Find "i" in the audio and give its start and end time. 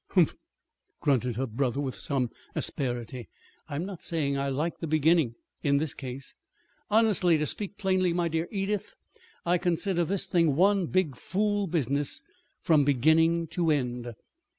4.35-4.49, 9.45-9.59